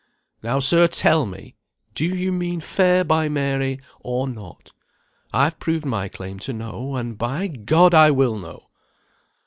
[0.41, 1.57] Now, sir, tell me!
[1.93, 4.71] do you mean fair by Mary or not?
[5.31, 8.69] I've proved my claim to know, and, by G, I will know."